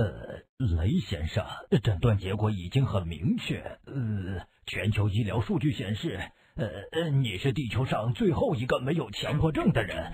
[0.00, 0.06] 呃，
[0.56, 1.44] 雷先生，
[1.82, 3.58] 诊断结果已经很明确。
[3.84, 6.18] 呃，全球医疗数据显示，
[6.56, 10.10] 呃，你是地球上最后一个没有强迫症的人。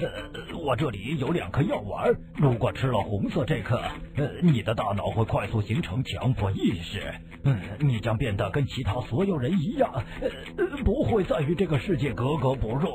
[0.00, 3.80] 呃，我这里有两颗药丸，如果吃了红色这颗，
[4.16, 7.14] 呃，你的大脑会快速形成强迫意识，
[7.44, 12.90] 嗯，你将变得跟其他所有人一样，呃，不会再与这个世界格格不入。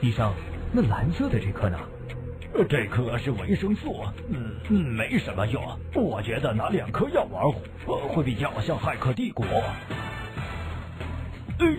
[0.00, 0.32] 医生，
[0.72, 1.80] 那蓝色的这颗呢？
[2.54, 5.62] 呃这颗是维生素，嗯，没什么用。
[5.94, 7.42] 我觉得拿两颗药丸，
[7.86, 9.46] 呃，会比较像骇客帝国。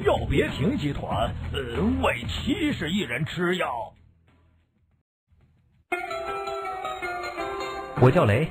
[0.05, 1.59] 药别停集团，呃，
[2.01, 3.93] 为七十亿人吃药。
[7.99, 8.47] 我叫雷，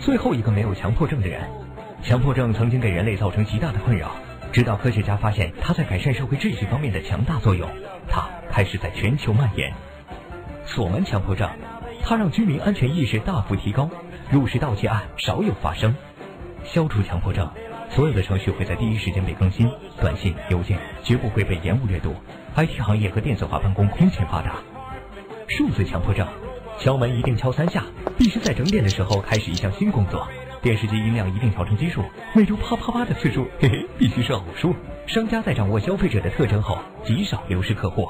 [0.00, 1.48] 最后一个没有强迫症的人。
[2.02, 4.16] 强迫症曾经给人类造成极大的困扰，
[4.52, 7.70] 直到科学家发现它在改善社会秩序方面的强大作用，
[8.08, 9.72] 它开始在全球蔓延。
[10.74, 11.50] 锁门强迫症，
[12.02, 13.90] 它让居民安全意识大幅提高，
[14.30, 15.94] 入室盗窃案少有发生。
[16.64, 17.46] 消除强迫症，
[17.90, 22.14] 所有的程序会在第一时间被更新，短信、邮件绝不会被延误阅读。
[22.56, 24.54] IT 行业和电子化办公空前发达。
[25.46, 26.26] 数字强迫症，
[26.78, 27.84] 敲门一定敲三下，
[28.16, 30.26] 必须在整点的时候开始一项新工作。
[30.62, 32.02] 电视机音量一定调成基数，
[32.34, 34.74] 每周啪啪啪的次数，嘿嘿，必须是偶数。
[35.06, 38.08] 商家在掌握消费者的特征后，极少流失客户。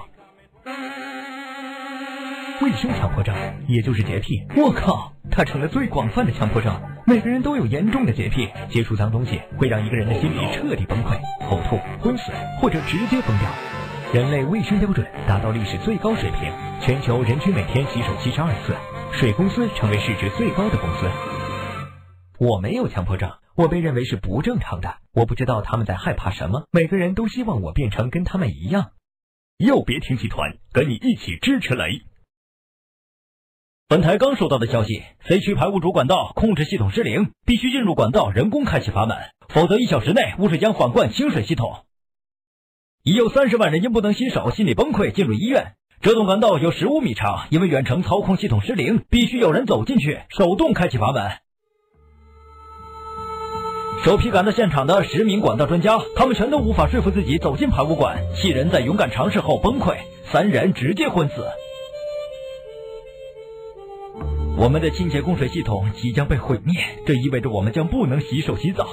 [2.62, 3.34] 卫生强迫症，
[3.66, 6.80] 也就是洁癖，我靠，它成了最广泛的强迫症。
[7.04, 11.18] 每个人都有严重的洁癖，接触脏东西会让一个人的心理彻底崩溃，
[11.50, 12.30] 呕吐、昏死
[12.60, 13.50] 或者直接疯掉。
[14.14, 18.76] 人类卫生标准达到历史最高水平，全球人均每天洗手七十二次，
[19.10, 21.10] 水公司成为市值最高的公司。
[22.38, 24.98] 我没有强迫症，我被认为是不正常的。
[25.12, 28.90] 我不知道他们在害怕什么，每个人都希望我变成跟他们一样。
[29.58, 32.02] 又别停集团跟你一起支持雷。
[33.92, 39.18] 本台刚收到的消息，C 区排污主管道控制系统失灵，必须进入管道人工开启阀门，
[39.50, 41.74] 否则一小时内污水将缓灌清水系统。
[43.02, 45.74] 已有三十万人因不能洗手心理崩溃进入医院。
[46.00, 51.30] 这栋管道有十五米长，因为远程操控系统失灵，必须有人走进去手动开启阀门。
[54.06, 59.98] 首批赶到现场的十名管道专家，他们全都无法说服自己走进排污管，七人在勇敢尝试后崩溃，
[60.32, 61.46] 三人直接昏死。
[64.62, 66.72] 我们的清洁供水系统即将被毁灭，
[67.04, 68.86] 这意味着我们将不能洗手洗澡。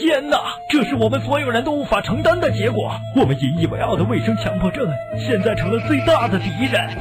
[0.00, 0.36] 天哪，
[0.68, 2.90] 这是我们所有人都无法承担的结果。
[3.14, 4.84] 我们引以为傲的卫生强迫症，
[5.24, 6.98] 现在成了最大的敌人。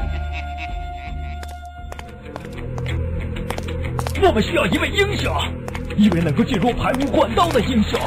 [4.22, 5.36] 我们需要一位英雄，
[5.98, 8.00] 一位能够进入排污管道的英雄。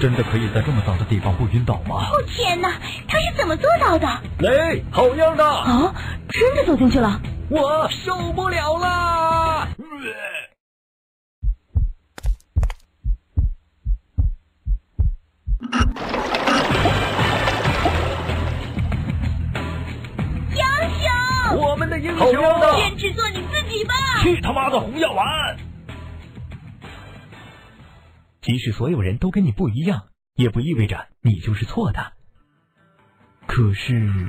[0.00, 2.06] 真的可以在这么脏的地方不晕倒吗？
[2.12, 2.72] 哦天哪，
[3.08, 4.06] 他是怎么做到的？
[4.38, 5.44] 雷，好样的！
[5.44, 5.94] 啊，
[6.28, 7.20] 真的走进去了。
[7.48, 9.68] 我受不了了！
[20.50, 20.60] 英
[21.00, 22.30] 雄，我们的英雄，
[22.76, 23.94] 坚持做你自己吧。
[24.22, 25.56] 去他妈的红药丸！
[28.44, 32.12] 即使所有人都跟你不一样，也不意味着你就是错的。
[33.46, 34.28] 可是。